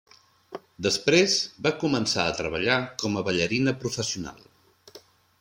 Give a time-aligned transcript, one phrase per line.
[0.85, 1.35] Després
[1.67, 4.43] va començar a treballar com a ballarina professional.